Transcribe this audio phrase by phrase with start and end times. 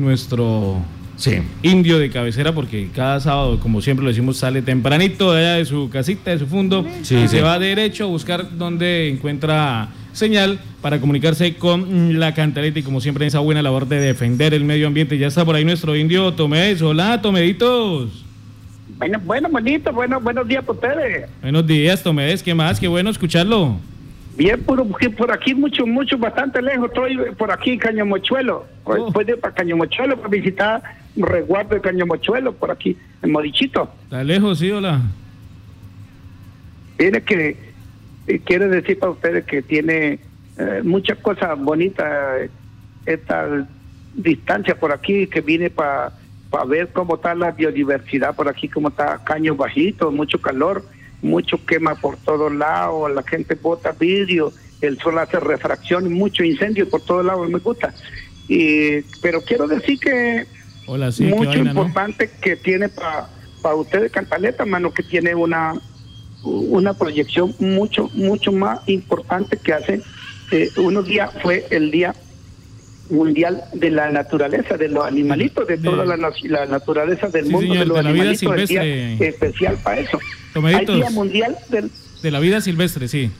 [0.00, 0.78] nuestro
[1.62, 5.64] indio de cabecera, porque cada sábado, como siempre lo decimos, sale tempranito de allá de
[5.64, 11.00] su casita, de su fondo, y se va derecho a buscar donde encuentra señal para
[11.00, 14.86] comunicarse con la cantaleta y como siempre en esa buena labor de defender el medio
[14.86, 15.18] ambiente.
[15.18, 16.82] Ya está por ahí nuestro indio Tomés.
[16.82, 18.24] Hola, Tomeditos.
[18.98, 21.30] Bueno, bueno, bonito, bueno, buenos días para ustedes.
[21.40, 22.80] Buenos días, Tomés, ¿qué más?
[22.80, 23.76] Qué bueno escucharlo.
[24.36, 24.86] Bien, por,
[25.16, 26.88] por aquí mucho, mucho, bastante lejos.
[26.88, 28.66] Estoy por aquí Cañamochuelo.
[28.84, 28.94] Oh.
[28.94, 30.82] Después de para Cañamochuelo para visitar
[31.16, 33.92] resguardo de Cañamochuelo por aquí, en Modichito.
[34.04, 35.00] Está lejos, sí, hola.
[36.96, 37.56] Tiene que,
[38.26, 40.20] eh, quiere decir para ustedes que tiene
[40.58, 42.50] eh, muchas cosas bonitas
[43.06, 43.66] esta
[44.14, 46.12] distancia por aquí que viene para
[46.50, 50.84] para ver cómo está la biodiversidad por aquí, cómo está caño bajito, mucho calor
[51.22, 56.88] mucho quema por todos lados, la gente bota vidrio, el sol hace refracción, mucho incendio
[56.88, 57.94] por todos lados, me gusta.
[58.48, 60.46] Y, pero quiero decir que
[60.86, 63.28] Hola, sí, mucho importante que tiene para
[63.62, 65.74] para ustedes Cantaleta, mano, que tiene una
[66.42, 70.00] una proyección mucho, mucho más importante que hace
[70.50, 72.14] eh, unos días fue el día
[73.10, 77.98] mundial de la naturaleza, de los animalitos, de, toda la, naturaleza del mundo, de los
[77.98, 78.42] animalitos,
[79.20, 80.18] especial para eso.
[80.64, 81.90] Hay día mundial del,
[82.22, 83.30] de la vida silvestre, sí.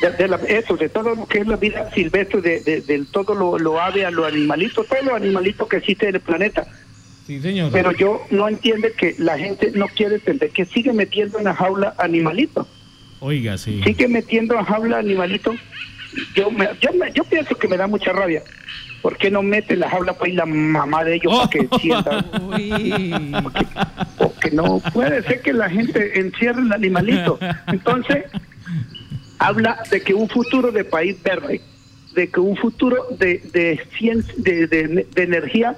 [0.00, 3.80] De, eso, de todo lo que es la vida silvestre, de, de, todo lo, lo
[3.80, 6.66] ave a los animalitos, todos los animalitos que existen en el planeta.
[7.26, 7.72] Sí, señor.
[7.72, 11.54] Pero yo no entiendo que la gente no quiere entender que sigue metiendo en la
[11.54, 12.66] jaula animalitos.
[13.20, 13.80] Oiga, sí.
[13.82, 15.56] Sigue metiendo en jaula animalitos.
[16.34, 18.42] Yo, me, yo, yo pienso que me da mucha rabia.
[19.04, 22.24] ¿Por qué no mete la jaula para ir la mamá de ellos para que sientan?
[24.16, 27.38] Porque, no puede ser que la gente encierre el animalito.
[27.66, 28.24] Entonces,
[29.38, 31.60] habla de que un futuro de país verde,
[32.14, 33.78] de que un futuro de, de,
[34.38, 35.76] de, de, energía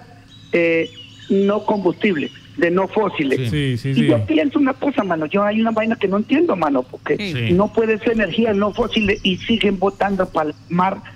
[0.52, 0.88] eh,
[1.28, 3.52] no combustible, de no fósiles.
[3.52, 7.50] y yo pienso una cosa, mano, yo hay una vaina que no entiendo, mano, porque
[7.52, 11.16] no puede ser energía no fósil y siguen votando para el mar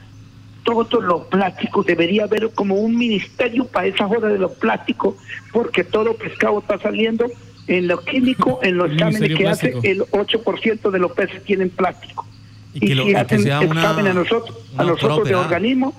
[0.86, 5.16] todos los plásticos, debería haber como un ministerio para esa joda de los plásticos,
[5.52, 7.26] porque todo pescado está saliendo
[7.66, 12.26] en lo químico, en los exámenes que hace, el 8% de los peces tienen plástico.
[12.72, 15.94] Y, que si hacen examen a nosotros, a nosotros de organismo,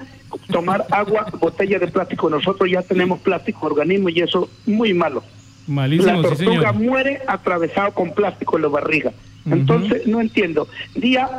[0.52, 5.24] tomar agua, botella de plástico, nosotros ya tenemos plástico organismo y eso muy malo.
[5.68, 9.12] Malísimo, la tortuga muere atravesado con plástico en la barriga.
[9.50, 10.68] Entonces, no entiendo.
[10.96, 11.30] Día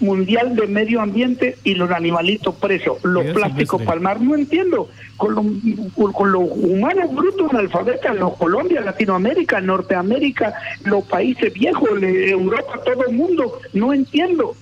[0.00, 5.60] mundial de medio ambiente y los animalitos presos, los plásticos palmar, no entiendo, con,
[5.94, 13.14] con, los humanos brutos analfabetas, los Colombia, Latinoamérica, Norteamérica, los países viejos, Europa, todo el
[13.14, 14.56] mundo, no entiendo.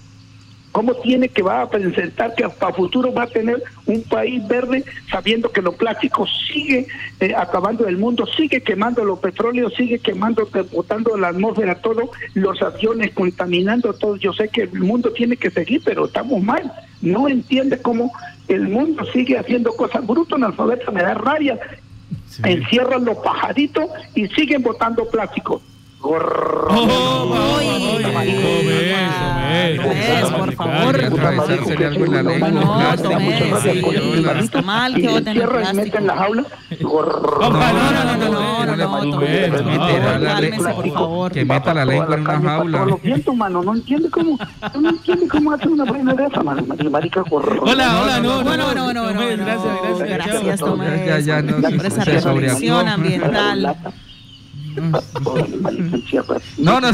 [0.73, 4.85] ¿Cómo tiene que va a presentar que hasta futuro va a tener un país verde
[5.11, 6.87] sabiendo que los plásticos sigue
[7.21, 12.63] eh, acabando el mundo, sigue quemando los petróleos, sigue quemando, botando la atmósfera todo, los
[12.63, 14.17] aviones contaminando todo?
[14.17, 16.73] Yo sé que el mundo tiene que seguir, pero estamos mal.
[17.03, 18.11] No entiende cómo
[18.49, 21.59] el mundo sigue haciendo cosas brutas, analfabeta, me da rabia.
[22.45, 25.72] Encierran los pajaritos y siguen botando plásticos Gorro.
[30.33, 31.01] Por favor.
[31.03, 31.23] No,
[35.91, 36.45] que la jaula.
[36.81, 37.11] No, no,
[38.17, 38.91] no, no, no,
[40.75, 41.33] por favor.
[41.33, 42.85] Que meta la lengua en una jaula.
[42.85, 44.39] Lo siento, mano, no entiende cómo,
[44.81, 46.65] no entiende cómo hace una vaina de esa, mano.
[46.91, 47.23] Marica.
[47.31, 50.09] Hola, hola, no, no, no, no, gracias, gracias.
[50.09, 51.07] Gracias, Tomé.
[51.07, 51.61] Ya, ya, no.
[51.61, 53.77] Por esa reflexión ambiental.
[56.59, 56.89] No, no,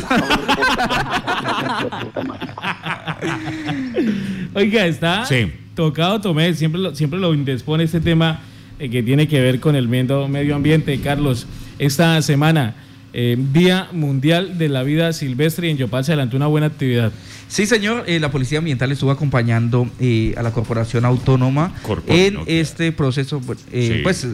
[4.55, 5.27] Oiga, está
[5.75, 8.41] tocado Tomé, siempre lo, siempre lo indispone este tema
[8.78, 11.00] eh, que tiene que ver con el medio, medio ambiente.
[11.00, 11.47] Carlos,
[11.78, 12.75] esta semana,
[13.12, 17.12] eh, Día Mundial de la Vida Silvestre y en Yopal se adelantó una buena actividad.
[17.48, 21.74] Sí, señor, eh, la Policía Ambiental estuvo acompañando eh, a la Corporación Autónoma
[22.06, 24.26] en este proceso, pues, eh, pues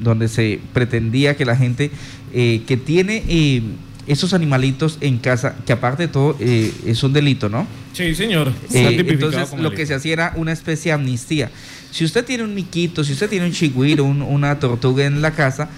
[0.00, 1.90] donde se pretendía que la gente
[2.32, 3.62] que tiene
[4.06, 7.66] esos animalitos en casa, que aparte de todo es un delito, ¿no?
[7.92, 8.52] Sí, señor.
[8.72, 11.50] entonces, lo que se hacía era una especie de amnistía.
[11.90, 15.68] Si usted tiene un miquito, si usted tiene un chigüiro, una tortuga en la casa,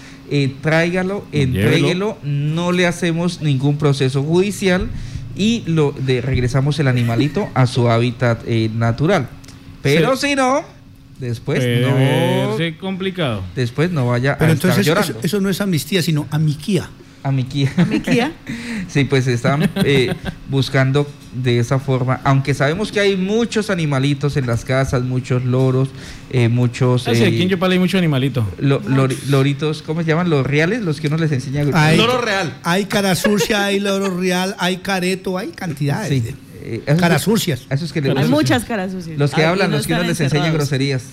[0.61, 4.89] tráigalo, entréguelo, no le hacemos ningún proceso judicial
[5.37, 9.29] y lo de, regresamos el animalito a su hábitat eh, natural.
[9.83, 10.63] Pero si no,
[11.21, 12.59] después no.
[12.59, 13.43] Es complicado.
[13.55, 15.21] Después no vaya Pero a entonces estar llorando.
[15.23, 16.89] Eso, no es amnistía, sino amiquía.
[17.23, 17.73] Amiquía.
[17.77, 18.33] ¿Amiquía?
[18.89, 20.15] sí, pues estaban eh,
[20.49, 21.07] buscando
[21.43, 25.89] de esa forma, aunque sabemos que hay muchos animalitos en las casas, muchos loros,
[26.31, 27.07] eh, muchos...
[27.09, 28.45] Ah, sí, aquí en Yopal hay muchos animalitos.
[28.59, 30.31] loritos, ¿cómo se llaman?
[30.31, 31.65] Los reales, los que uno les enseña.
[31.75, 32.59] Hay, loro real.
[32.63, 36.09] Hay cara sucia, hay loro real, hay careto, hay cantidades.
[36.09, 36.35] Sí.
[36.69, 37.67] Eh, caras sucias.
[37.71, 39.19] hay muchas caras sucias.
[39.19, 41.05] Los que hablan, los que uno les enseña groserías.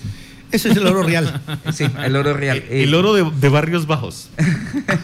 [0.53, 1.41] Eso es el oro real.
[1.73, 2.63] Sí, el oro real.
[2.69, 4.29] El, oro de, barrios bajos.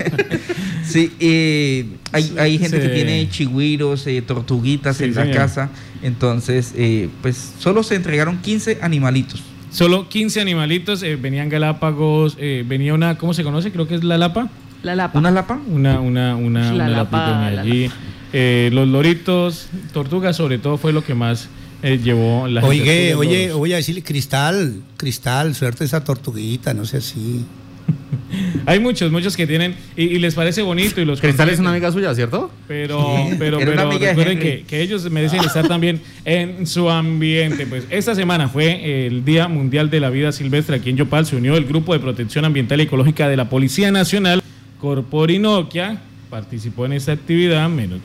[0.86, 5.69] sí, eh, hay, hay, gente que tiene chigüiros, eh, tortuguitas en la casa.
[6.04, 9.42] Entonces, eh, pues solo se entregaron 15 animalitos.
[9.72, 13.72] Solo 15 animalitos, venían galápagos, venía una, ¿cómo se conoce?
[13.72, 14.50] Creo que es la lapa.
[14.84, 15.18] La lapa.
[15.18, 15.60] ¿Una lapa?
[15.68, 17.90] Una, una, una, una lapa, allí.
[18.34, 21.50] los loritos, tortugas sobre todo fue lo que más
[21.81, 26.98] eh, llevó la Oye, oye, voy a decirle, Cristal, Cristal, suerte esa tortuguita, no sé
[26.98, 27.46] así.
[28.66, 31.92] Hay muchos, muchos que tienen y, les parece bonito y los Cristal es una amiga
[31.92, 32.52] suya, ¿cierto?
[32.68, 37.66] Pero, pero, pero recuerden que, que, ellos merecen estar también en su ambiente.
[37.66, 41.26] Pues esta semana fue el Día Mundial de la Vida Silvestre aquí en Yopal.
[41.26, 44.42] Se unió el Grupo de Protección Ambiental y Ecológica de la Policía Nacional,
[44.80, 48.00] Corporinoquia, participó en esta actividad, menos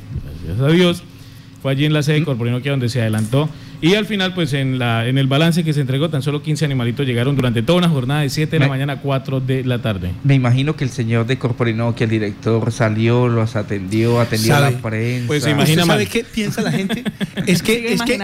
[0.45, 1.03] gracias a Dios.
[1.63, 3.49] Fue allí en la sede de Corporinoquia donde se adelantó
[3.85, 6.65] y al final, pues en, la, en el balance que se entregó, tan solo 15
[6.65, 9.83] animalitos llegaron durante toda una jornada de 7 de la mañana a 4 de la
[9.83, 10.13] tarde.
[10.25, 14.61] Me imagino que el señor de Corporino, que el director salió, los atendió, atendió a
[14.61, 15.27] la prensa.
[15.27, 17.05] Pues se imagina ¿Sabe qué piensa la gente?
[17.47, 18.17] es que, es que